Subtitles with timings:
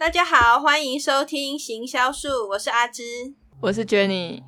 [0.00, 3.02] 大家好，欢迎收听行销术，我是阿芝。
[3.60, 4.42] 我是 Jenny。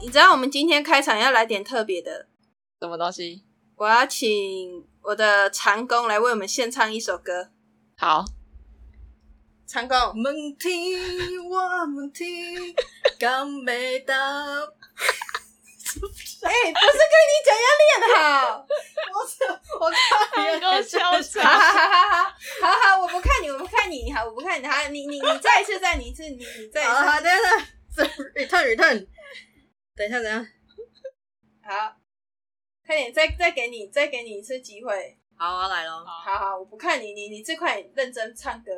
[0.00, 2.28] 你知道我们今天开场要来点特别的，
[2.80, 3.44] 什么东西？
[3.76, 7.50] 我要请我的长工来为我们献唱一首歌。
[7.98, 8.24] 好，
[9.66, 11.58] 长工，们听我
[11.94, 12.24] 问题，
[13.18, 14.14] 敢没答？
[15.96, 18.66] 哎、不是跟你讲要练好，
[19.12, 19.16] 我
[19.80, 21.42] 我看能够笑好场。
[21.42, 21.98] 好好好
[22.60, 27.50] 好好，我不看你，我不看你，好，我不看你，好，你你你再一次，再你一次，你你再一好好，次，等一下，
[27.96, 29.06] 等一下，return return，
[29.96, 30.46] 等一下，等一下，
[31.64, 31.96] 好，
[32.86, 36.04] 快点，再再给你，再给你一次机会，好，我要来喽。
[36.04, 38.72] 好好，我不看你，你你最快认真唱歌。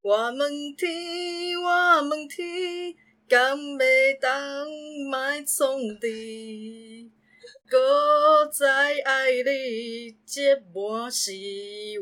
[0.00, 2.96] 我们听我问题，
[3.28, 4.66] 敢袂当
[5.10, 7.10] 卖创治？
[7.68, 8.66] 搁再
[9.04, 11.32] 爱你，这满是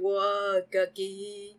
[0.01, 1.59] 我家己。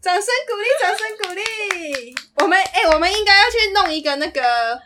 [0.00, 2.14] 掌声鼓励，掌声鼓励！
[2.36, 4.80] 我们哎、我们应该要去弄一个那个，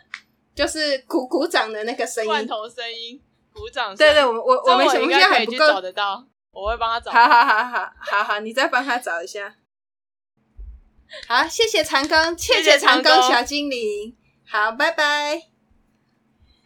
[0.54, 2.28] 就是鼓鼓掌的那个声音。
[2.28, 3.22] 罐头声音，
[3.54, 3.98] 鼓掌声。
[3.98, 5.58] 对对，我们我这我们现应在还不够。
[5.58, 7.12] 该可以去找得到，我会帮他找。
[7.12, 9.54] 好好好好好，你再帮他找一下。
[11.28, 14.16] 好，谢谢长庚，谢谢谢长长工工小精灵。
[14.44, 15.42] 好，拜拜。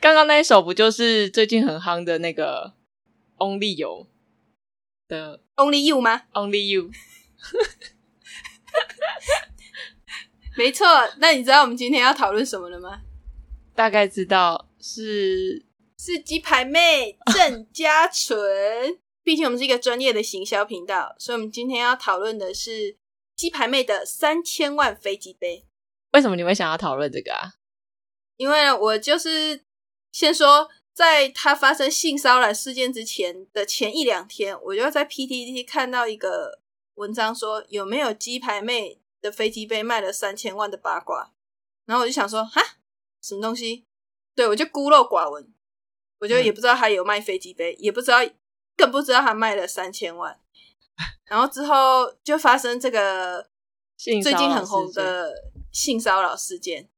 [0.00, 2.72] 刚刚那一首不就是最近很夯的那个
[3.38, 4.06] Only You
[5.06, 6.90] 的 Only you 吗？Only You？
[10.56, 10.86] 没错。
[11.18, 13.02] 那你知道我们今天要讨论什么了吗？
[13.74, 15.64] 大概知道是
[15.98, 18.98] 是鸡排妹郑嘉纯。
[19.22, 22.96] 毕竟我们是一个专业的行销频道，所以我们今天要讨论的是
[23.40, 25.64] 鸡排妹的三千万飞机杯。
[26.12, 27.54] 为什么你会想要讨论这个啊？
[28.36, 29.64] 因为我就是
[30.12, 36.60] 先说，在他发生性骚扰事件之前的前一两天，我就在 PTT 看到一个
[36.96, 41.32] 文章说有没有鸡排妹的飞机杯卖了三千万的八卦，
[41.86, 42.60] 然后我就想说，哈，
[43.22, 43.86] 什么东西？
[44.34, 45.50] 对我就孤陋寡闻，
[46.18, 48.18] 我就嗯也不知道他有卖飞机杯，也不知道，
[48.76, 50.38] 更不知道他卖了三千万。
[51.30, 53.48] 然后之后就发生这个
[53.96, 55.32] 最近很红的
[55.70, 56.90] 性骚扰事件，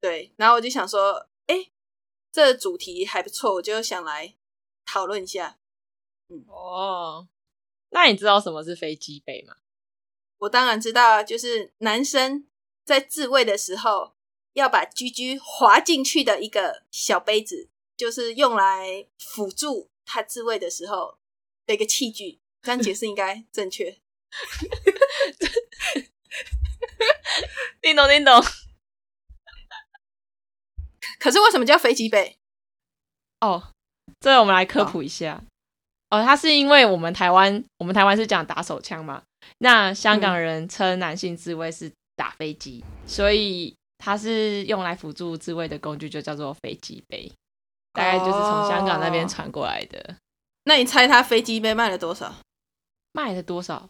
[0.00, 1.70] 对，然后我就想说，哎、
[2.32, 4.34] 这主题还不错，我就想来
[4.86, 5.58] 讨论一下。
[6.48, 7.28] 哦。
[7.90, 9.56] 那你知道什么是飞机杯吗？
[10.38, 12.46] 我当然知道啊，就是男生
[12.82, 14.14] 在自慰的时候
[14.54, 21.18] 要把居居滑进去的一个小杯子，就是用来辅助他自慰的时候
[21.66, 22.40] 的一个器具。
[22.66, 23.94] 这样解释应该正确。
[27.80, 28.42] 叮咚叮咚。
[31.20, 32.36] 可是为什么叫飞机杯？
[33.40, 33.68] 哦，
[34.18, 35.44] 这我们来科普一下。
[36.10, 39.22] 哦，它是因为我们台湾，我们台湾是讲打手枪嘛，
[39.58, 47.32] 那香港人称男性自卫是打飞机，所以它是用来辅助自卫的工具，就叫做飞机杯，
[47.92, 50.16] 大概就是从香港那边哦传过来的。
[50.64, 52.34] 那你猜它飞机杯卖了多少？
[53.16, 53.88] 卖了多少？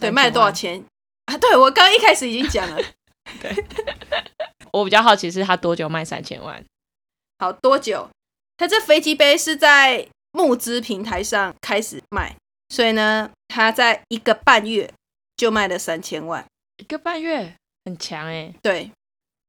[0.00, 0.54] 对，3000卖了多少万？
[0.54, 0.82] 钱
[1.26, 1.36] 啊？
[1.36, 2.80] 对我刚刚一开始已经讲了，
[3.42, 3.54] 对
[4.72, 6.64] 我比较好奇是他多久卖三千万？
[7.38, 8.08] 好多久？
[8.56, 12.34] 他这飞机杯是在募资平台上开始卖，
[12.70, 14.90] 所以呢，他在一个半月
[15.36, 16.44] 就卖了三千万。
[16.78, 17.54] 一个半月，
[17.84, 18.90] 很强哎、对，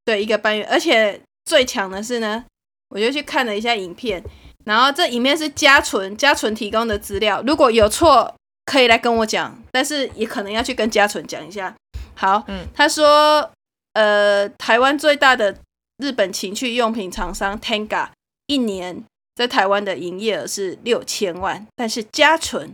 [0.03, 2.46] 对，一个半月，而且最强的是呢，
[2.90, 4.24] 我就去看了一下影片，
[4.66, 11.74] 然后这影片是嘉纯嘉纯提供的资料，如果有错可以来跟我讲，但是也可能要去跟嘉纯讲一下。
[12.16, 13.52] 好，嗯他说，
[13.94, 15.56] 呃，台湾最大的
[15.98, 18.09] 日本情趣用品厂商 Tenga
[18.48, 19.03] 一年
[19.36, 22.74] 在台湾的营业额是六千万，但是嘉纯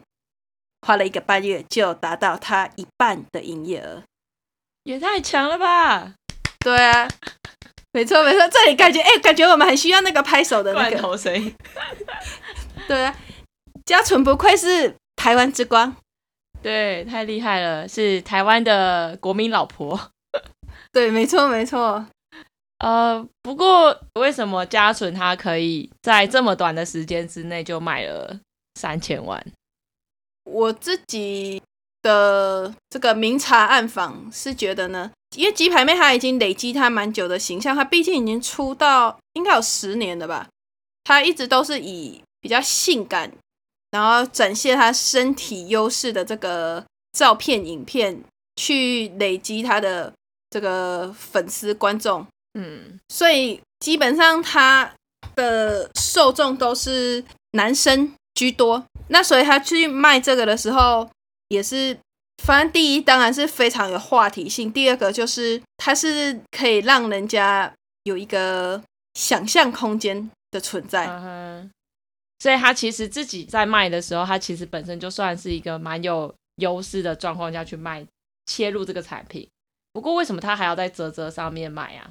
[0.86, 4.04] 花了一个半月就达到他一半的营业额。
[4.84, 6.14] 也太强了吧！
[6.60, 7.08] 对啊，
[7.92, 10.98] 没错没错，这里感觉哎、感觉我们很需要那个拍手的那个。
[10.98, 11.54] 头声音，
[12.88, 13.16] 对啊，
[13.86, 15.96] 嘉纯不愧是台湾之光。
[16.64, 20.10] 对，太厉害了，是台湾的国民老婆。
[20.92, 22.04] 对，没错没错。
[22.80, 28.40] 呃，不过为什么嘉纯他可以在这么短的时间之内就卖了
[28.80, 29.46] 三千万？
[30.46, 31.62] 我自己
[32.02, 40.50] 的这个明察暗访是觉得呢，因为鸡排妹她已经累积她蛮久的形象，她毕竟已经出道应该有十年了吧，
[41.04, 43.32] 她一直都是以比较性感，
[43.92, 48.24] 然后展现他身体优势的这个照片、影片
[48.56, 50.12] 去累积他的
[50.50, 54.94] 这个粉丝观众，嗯，所以基本上他
[55.36, 61.10] 的受众都是男生居多，那所以他去卖这个的时候，
[61.50, 61.98] 也是，
[62.44, 67.74] 反正第一当然是非常有话题性，第二个就是他是可以让人家
[68.04, 68.82] 有一个
[69.14, 71.08] 想象空间的存在。
[72.42, 78.04] 所以他其实自己在卖的时候，他其实本身就算是一个蛮有优势的状况下去卖
[78.48, 79.48] 切入这个产品。
[79.94, 82.10] 不过为什么他还要在泽泽上面卖啊？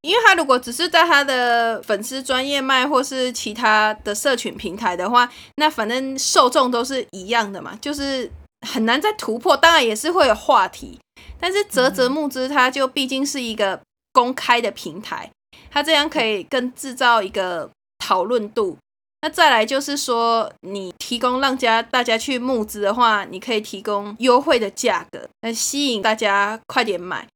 [0.00, 8.28] 因为他如果只是在他的粉丝专业卖，或是其他的社群平台的话，那反正受众都是一样的嘛，就是
[8.66, 9.56] 很难再突破。
[9.56, 10.98] 当然也是会有话题，
[11.38, 13.80] 但是泽泽募资它就毕竟是一个
[14.12, 15.30] 公开的平台，
[15.70, 18.76] 它这样可以更制造一个讨论度。
[19.20, 27.26] 那再来就是说，你提供让家大家去募资的话，你可以提供优惠的价格，来吸引大家快点买。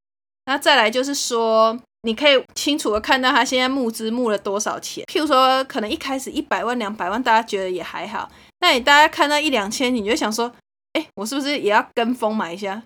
[0.47, 5.05] 那再来就是说，你可以清楚的看到他现在募资募了多少钱。
[5.07, 8.31] 譬如说，可能一开始一百万、两百万，大家觉得也还好。
[8.61, 10.53] 那你大家看到一两千，你就想说，
[10.93, 12.83] 哎，我是不是也要跟风买一下？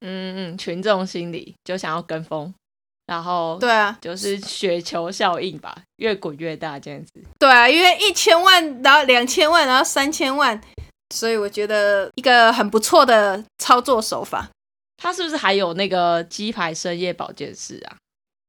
[0.00, 2.52] 嗯嗯，群众心理就想要跟风。
[3.06, 7.12] 然后对啊，就是雪球效应吧，越滚越大这样子。
[7.38, 10.60] 对啊，因为一千万，然后两千万，然后三千万，
[11.14, 14.48] 所以我觉得一个很不错的操作手法。
[15.00, 17.96] 他是不是还有那个鸡排深夜保健室啊？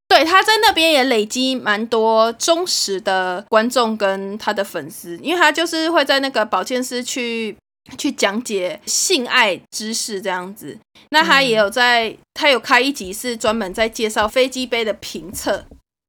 [0.07, 7.56] 对，他在那边也累积蛮多忠实的观众跟他的粉丝，因为他就是会在那个保健室去。
[7.98, 10.78] 去讲解性爱知识这样子，
[11.12, 15.66] 那他也有在，他有开一集是专门在介绍飞机杯的评测，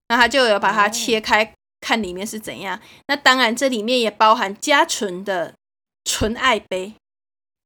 [0.09, 2.81] 那他就有把它切开看里面是怎样。
[3.07, 5.55] 那当然这里面也包含加纯的
[6.05, 6.95] 纯爱杯，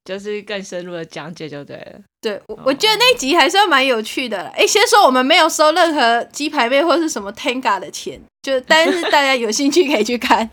[0.05, 2.01] 就是更深入的讲解就对了。
[2.21, 4.49] 对我我觉得那集还是蛮有趣的。
[4.51, 10.49] 哎，先说我们没有收任何鸡排妹或是什么 Tenga 的钱，就但是大家有兴趣可以去看。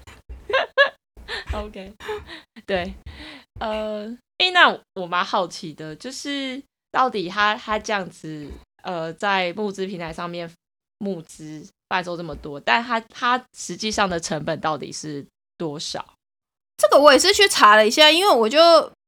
[1.54, 1.94] OK，
[2.66, 2.94] 对。
[3.60, 4.06] 呃，
[4.38, 6.62] 哎，那我蛮好奇的，就是
[6.92, 8.48] 到底他他这样子，
[8.84, 10.50] 呃，在募资平台上面
[11.00, 15.26] 募资贩售这么多，但他他实际上的成本到底是
[15.58, 16.14] 多少？
[16.78, 18.60] 这个我也是去查了一下，因为我就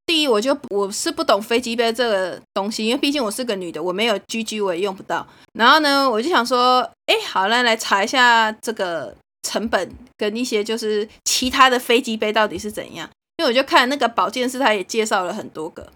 [0.06, 5.26] 第一，我就我是不懂飞机杯这个东西，因为毕竟我是个女的，我没有 GG，我也用不到。
[5.54, 13.10] 然后呢，我就想说，哎，好了，来查一下这个成本跟一些就是其他的飞机杯到底是怎样。
[13.42, 15.92] 因为我就看那个保健室，他也介绍了很多个，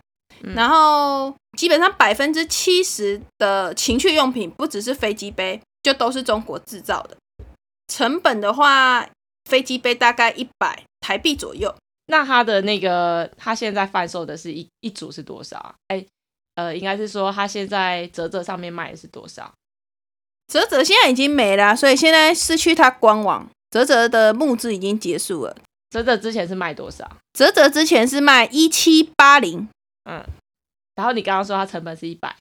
[0.56, 7.16] 然后基本上百分之七十的情趣用品不只是飞机杯，就都是中国制造的。
[7.88, 9.08] 成本的话，
[9.48, 11.72] 飞机杯大概一百台币左右。
[12.08, 15.76] 那他的那个，他现在贩售的是一一组是多少啊？
[15.90, 16.04] 哎，
[16.56, 19.54] 呃，应该是说他现在泽泽上面卖的是多少？
[20.48, 23.48] 泽泽现在已经没了，所以现在失去他官网。
[23.70, 25.56] 泽泽的募资已经结束了。
[25.96, 27.10] 泽泽之前是卖多少？
[27.32, 29.70] 泽泽之前是卖一七八零，
[30.04, 30.26] 嗯，
[30.96, 32.36] 然后你刚刚说它成本是一百，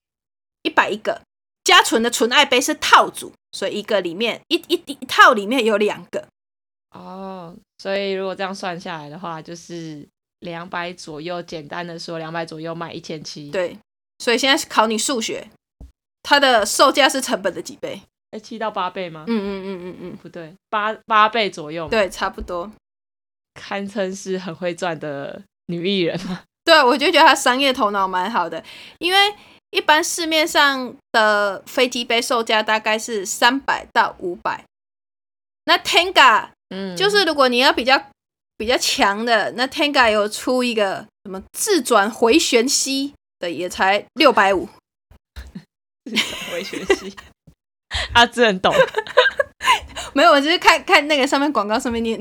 [0.63, 1.21] 一百一个。
[1.63, 6.27] 加纯的纯爱杯是套组，所以一个里面一一一套里面有两个。
[6.91, 10.07] 哦，所以如果这样算下来的话，就是
[10.41, 11.41] 两百左右。
[11.41, 13.51] 简单的说，两百左右卖一千七。
[13.51, 13.79] 对，
[14.19, 15.49] 所以现在是考你数学，
[16.23, 18.03] 它的售价是成本的几倍？
[18.33, 19.25] 哎，七到八倍吗？
[19.29, 21.89] 嗯嗯嗯嗯嗯，不对，八八倍左右。
[21.89, 22.71] 对，差不多。
[23.55, 26.43] 堪称是很会赚的女艺人嘛？
[26.65, 28.63] 对，我就觉得她商业头脑蛮好的。
[28.99, 29.19] 因为
[29.71, 34.65] 一般市面上的飞机杯售价大概是三百到五百，
[35.65, 38.01] 那 Tenga，嗯，就是如果你要比较
[38.57, 44.69] 比较强的，那 Tenga 有出一个什么自转回旋吸的，也才六百五。
[46.05, 47.15] 自转回旋吸，
[48.15, 48.75] 阿志很懂。
[50.15, 52.19] 没有，我只是看看那个上面广告上面念。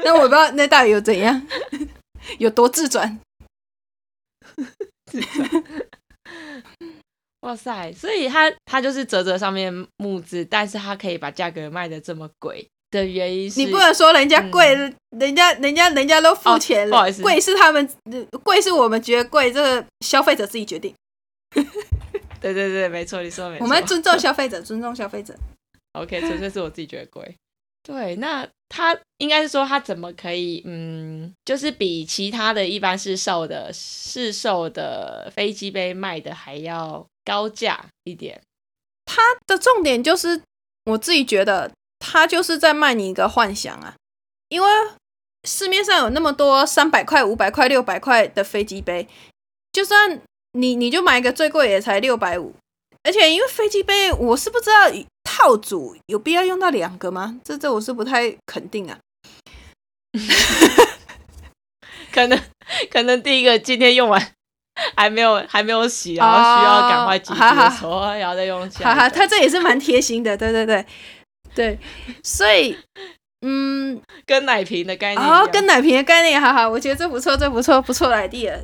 [0.04, 1.46] 那我不知道那到底有怎样，
[2.38, 3.18] 有多自转？
[5.06, 5.48] 自转，
[7.40, 7.92] 哇塞！
[7.92, 14.74] 所以他他就是折折上面木质，但是他可以把价格卖的这么贵的原因是，你不能说人家贵，
[15.16, 17.88] 人家人家人家都付钱了，不好意思，贵是他们
[18.44, 20.94] 贵是我们觉得贵，这个消费者自己决定。
[22.40, 25.34] 对对对，没错，你说没错，我们尊重消费者，尊重消费者。
[25.92, 27.36] OK，纯粹是我自己觉得贵。
[27.82, 38.40] 对，那他应该是说他怎么可以，嗯，就是比其他的一般市售的市售的飞机杯卖的还要高价一点。
[39.04, 40.40] 他的重点就是，
[40.84, 43.96] 我自己觉得他就是在卖你一个幻想啊，
[44.48, 44.68] 因为
[45.48, 49.08] 市面上有那么多三百块、五百块、六百块的飞机杯，
[49.72, 50.22] 就算
[50.52, 52.54] 你你就买一个最贵也才六百五。
[53.02, 54.88] 而且因为飞机杯，我是不知道
[55.42, 57.38] 套组有必要用到两个吗？
[57.44, 58.98] 这这我是不太肯定啊。
[62.12, 62.38] 可能
[62.90, 64.20] 可能第一个今天用完
[64.96, 68.92] 还没有还没有洗，然后需要赶快挤好好的时候，然后再用起来。
[68.92, 70.84] 哈哈，他这也是蛮贴心的， 对对对
[71.54, 71.78] 对，
[72.24, 72.76] 所以
[73.42, 78.58] 嗯，跟奶瓶的概念一哦样，，跟奶瓶的概念，哈哈，我觉得这不错，这不错，不错的 idea。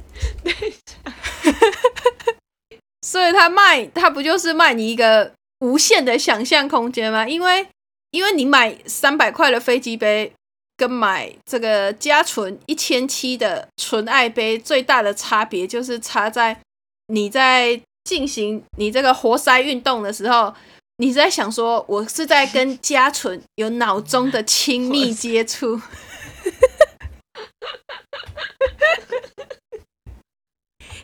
[3.07, 7.27] 所以他卖，他不就是卖你一个无限的想象空间吗？
[7.29, 7.67] 因为
[8.11, 10.33] 因为你买三百块的飞机杯，
[10.77, 16.61] 跟买这个加纯一千七的纯爱杯，最大的差别就是差在
[17.09, 20.55] 你在进行你这个活塞运动的时候，
[20.99, 25.81] 你在想说，我是在跟加纯有脑中的亲密接触。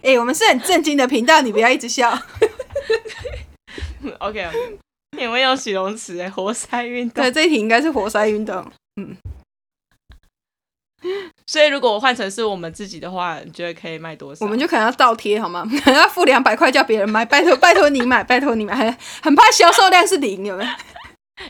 [0.02, 2.23] 哎、我们是很震惊的频道，你不要一直笑。
[4.21, 4.50] OK，
[5.16, 7.30] 你会用形容词哎，活塞运动对，。
[7.32, 8.64] 这一题应该是活塞运动。
[9.00, 9.16] 嗯
[11.47, 14.44] 所以如果我换成是我们自己的话，你觉得可以卖多少？
[14.47, 15.64] 我们就可能要倒贴好吗？
[15.85, 20.71] 可 能要付两百块叫别人买，拜托拜托你买，拜托你买，很很怕销售量是零，有没有？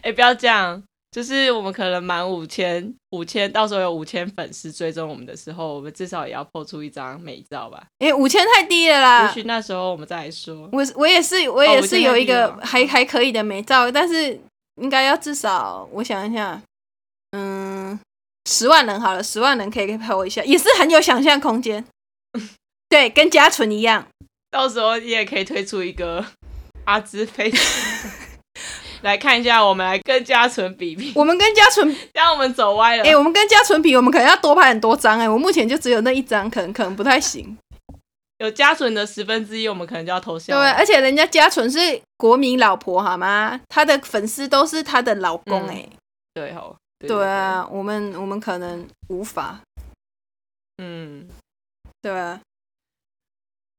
[0.02, 0.82] 哎、不要这样，
[1.12, 7.84] 就是我们可能满五千，五千到时候有五千粉丝追踪我们的时候，我们至少也要 po 出一张美照吧。
[7.98, 9.34] 哎、五千太低了啦也。
[9.34, 10.66] 许那时候我们再来说。
[10.72, 14.40] 我我也是我也哦是有一个5000还还可以的美照，但是
[14.80, 16.62] 应该要至少我想一下，
[17.32, 18.00] 嗯，
[18.48, 21.84] 十万人好了，十万人可以陪我一下，也是很有想象空间。
[22.88, 24.06] 对，跟家纯一样。
[24.50, 26.24] 到时候你也可以推出一个
[26.86, 27.52] 阿兹飞
[29.02, 33.04] 来看一下，我们来跟嘉纯比比，我们跟嘉纯 让我们走歪了。
[33.04, 37.56] 哎、我们跟嘉纯比，我们可能要多拍很多张哎、我目前就只有那一张，可能可能不太行。
[38.38, 41.78] 有嘉纯的十分之一，我们可能就要投降对，而且人家嘉纯是
[42.16, 43.60] 国民老婆好吗？
[43.68, 45.88] 她的粉丝都是她的老公哎、
[46.34, 49.60] 对吼，对对，啊，我们我们可能无法，
[50.82, 51.28] 嗯。
[52.00, 52.40] 对啊，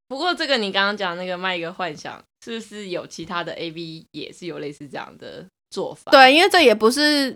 [0.07, 7.35] 不过这个你刚刚讲那个卖一个幻想，是不是有其他的 A V 也是有类似这样的做法？，对，因为这也不是，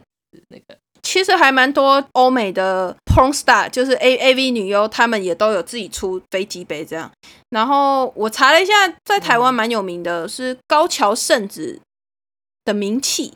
[0.50, 7.12] 那个其实还蛮多欧美的 porn star，就是 A A V 女优，她们也都有自己出飞机杯这样。
[7.50, 8.74] 然后我查了一下，
[9.06, 11.80] 在台湾蛮有名的是高桥圣子
[12.66, 13.34] 的名气。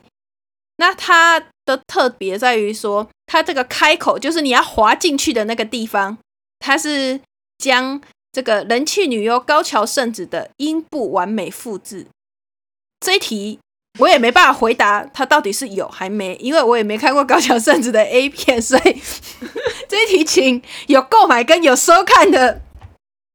[0.77, 6.17] 那它的特别在于说，它这个开口就是你要滑进去的那个地方，
[6.59, 7.21] 它是
[7.59, 12.07] 将这个人气女优高桥圣子的阴部完美复制。
[12.99, 13.59] 这一题
[13.99, 19.01] 我也没办法回答它到底是有还没，因为我也没看过高桥圣子的 A 片，所以
[19.89, 22.61] 这一题请有购买跟有收看的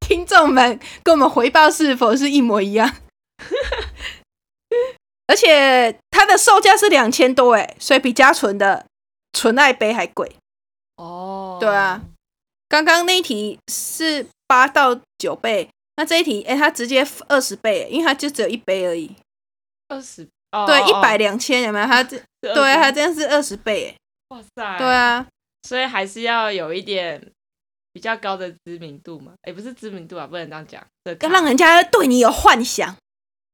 [0.00, 2.96] 听众们跟我们回报是否是一模一样。
[5.26, 8.86] 而且它的售价是两千多哎，所以比家纯的
[9.32, 10.36] 纯爱杯还贵。
[10.96, 12.00] 哦，对啊，
[12.84, 19.10] 刚刚那一题是八到九倍，那这一题哎、它直接二十倍，因为它就只有一杯而已。
[19.88, 21.86] 二十，哦对，一百，哦两千有没有？
[21.86, 22.16] 它这
[22.50, 23.96] 哦对啊，它是这样是二十倍哎。
[24.28, 25.26] 哇塞，对，啊，
[25.62, 27.24] 所以还是要有一点
[27.92, 32.96] 比较高的知名度嘛，也不是知名度啊，不能这样讲，这要让人家对你有幻想，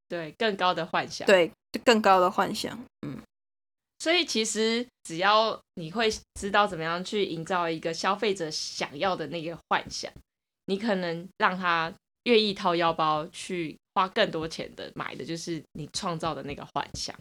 [0.08, 2.78] 对更高的幻想，对，就更高的幻想。
[4.02, 10.12] 所以其实只要你会知道怎么样去营造一个消费者想要的那个幻想，
[10.66, 11.92] 你可能让他
[12.24, 17.14] 愿意掏腰包去花更多钱的买的就是你创造的那个幻想。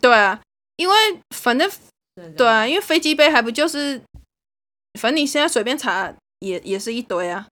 [0.00, 0.42] 对啊，
[0.74, 0.94] 因为
[1.36, 1.70] 反正
[2.16, 4.02] 对对啊，因为飞机杯还不就是，
[4.98, 7.46] 反正你现在随便查也也是一堆啊。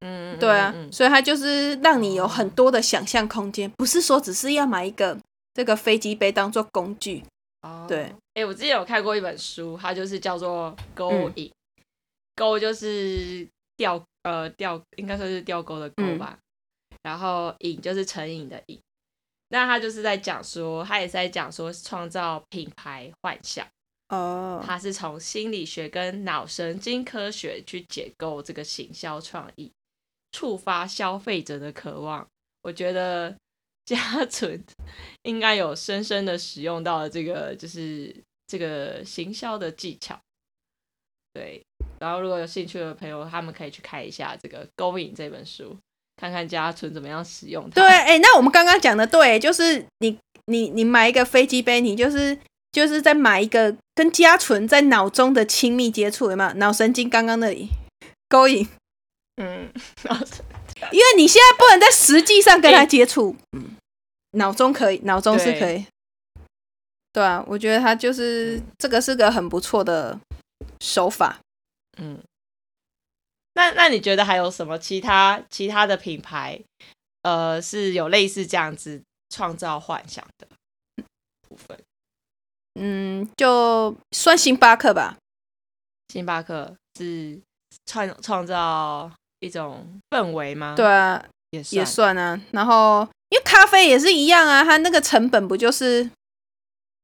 [0.00, 5.18] 嗯，嗯对啊，嗯嗯所以它就是让你有很多的想象空间，不是说只是要买一个
[5.58, 7.20] 这个飞机杯当做工具。
[7.62, 11.48] 哦对，哎、我之前有看过一本书，它就是叫做《勾嗯引》，
[12.36, 13.44] 勾就是
[13.76, 16.38] 钓呃钓，应该算是钓钩的钩嗯吧，
[17.02, 18.78] 然后瘾就是成瘾的瘾。
[19.48, 23.66] 那他就是在讲说，他也是在讲说创造品牌幻想，
[24.10, 29.72] 哦，他是从心理学跟脑神经科学去解构这个行销创意，
[30.30, 32.24] 触发消费者的渴望。
[32.62, 33.34] 我觉得
[33.88, 34.62] 嘉纯
[35.24, 38.14] 应该有深深的使用到了这个，就是
[38.46, 40.18] 这个行销的技巧。
[41.32, 41.62] 对，
[41.98, 45.74] 然后如果有兴趣的朋友，他们可以去看一下这个《勾引》这本书，
[46.16, 47.80] 看看嘉纯怎么样使用它。
[47.80, 52.36] 对，哎、那我们刚刚讲的对，就是你你你买一个飞机杯，你就是
[52.72, 56.52] 就是在买一个跟家存在脑中的亲密接触，有没有？
[56.54, 57.70] 脑神经刚刚那里
[58.28, 58.68] 勾引，
[59.36, 59.72] 嗯，
[60.92, 63.76] 因为你现在不能在实际上跟他接触，嗯，
[64.32, 65.84] 脑中可以，脑中是可以。
[67.12, 70.18] 对啊，我觉得他就是这个是个很不错的
[70.80, 71.40] 手法。
[71.96, 72.22] 嗯，
[73.54, 76.60] 那那你觉得还有什么其他其他的品牌，
[77.22, 80.46] 呃，是有类似这样子创造幻想的
[81.48, 81.78] 部分？
[82.80, 85.16] 嗯，就算星巴克吧。
[86.12, 87.38] 星巴克是
[87.86, 90.74] 创创造一种氛围吗？
[90.76, 92.16] 对，啊，也也算。
[92.16, 92.40] 啊。
[92.52, 96.10] 然后因为咖啡也是一样啊，它那个成本不就是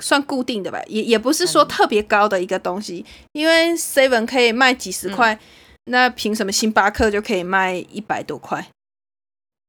[0.03, 0.83] 算固定的吧？
[0.87, 5.38] 也也不是说嗯特别高的一个东西，因为 Seven 可以卖几十块，
[5.85, 8.67] 那凭什么星巴克就可以卖一百多块？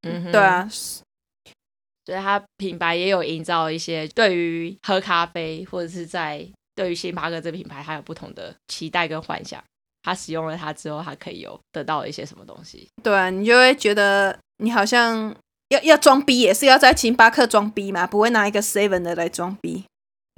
[0.01, 9.63] 嗯对，啊，所以它品牌也有营造一些对于喝咖啡或者是在对于星巴克这品牌，它有不同的期待跟幻想。
[10.05, 12.87] 他使用了它之后，他可以有得到一些什么东西？
[13.01, 15.35] 对啊，你就会觉得你好像
[15.69, 19.83] 要要装逼，也是要在星巴克装逼嘛，不会拿一个 Seven 的来装逼。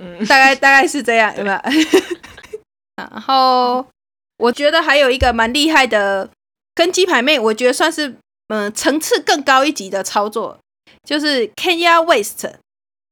[0.02, 1.60] 嗯， 大概大概是这样，有没有？
[2.96, 3.86] 然后
[4.38, 6.30] 我觉得还有一个蛮厉害的，
[6.74, 8.16] 跟鸡排妹，我觉得算是
[8.48, 10.58] 嗯层次更高一级的操作，
[11.04, 12.48] 就是 Kenya West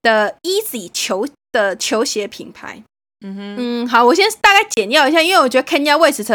[0.02, 2.82] 的 Easy 球的球鞋品牌。
[3.22, 6.30] 嗯哼，嗯，好，我先大概简要一下，因为我觉得 Kenya West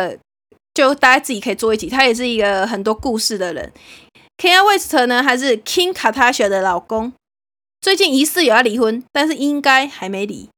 [0.75, 3.73] 就大家自己可以做一集，他也是一个很多故事的人。
[4.39, 7.13] Kenya West 呢，还是 Kim Kardashian 的老公，
[7.81, 10.49] 最近疑似有要离婚，但是应该还没离。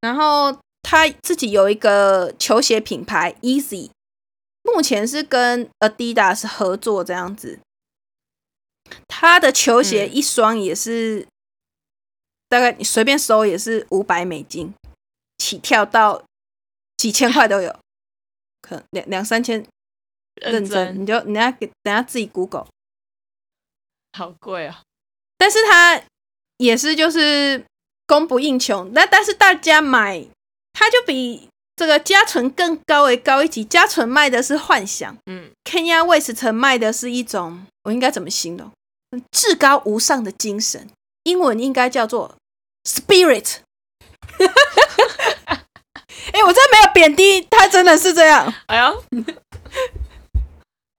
[0.00, 3.90] 然后他自己有一个球鞋品牌 Easy，
[4.62, 7.58] 目前是跟 Adidas 合作这样子。
[9.08, 11.26] 他的球鞋嗯一双也是、
[12.50, 14.72] 大概你随便搜也是五百美金
[15.44, 16.24] 起跳到
[16.96, 17.70] 几千块都有，
[18.62, 19.58] 可能两两三千
[20.36, 22.66] 认认真，真你就你要给等下自己 Google。
[24.16, 24.80] 好贵啊！
[25.36, 26.00] 但是它
[26.56, 27.62] 也是就是
[28.06, 30.24] 供不应求，那但是大家买，
[30.72, 33.62] 它就比这个嘉纯更高为高一级。
[33.64, 38.72] 嘉纯卖的是幻想嗯，，Kenya West 卖的是一种，我应该怎么形容？
[39.30, 40.88] 至高无上的精神，
[41.24, 42.34] 英文应该叫做
[42.84, 43.58] spirit。
[46.32, 48.52] 哎、我真没有贬低，他真的是这样。
[48.66, 49.04] 哎呦，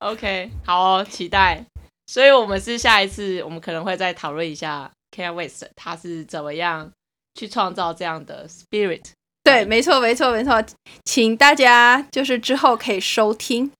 [0.00, 1.64] OK，好哦，期待。
[2.06, 6.90] 所以，我们是下一次，我们可能会再讨论一下 Kanye West 他是怎么样
[7.34, 9.02] 去创造这样的 spirit。
[9.42, 10.64] 对，没错，没错，没错，
[11.04, 13.70] 请大家就是之后可以收听。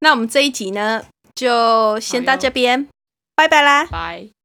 [0.00, 2.88] 那我们这一集呢，就先到这边，
[3.34, 3.86] 拜拜啦。
[3.86, 4.35] 拜。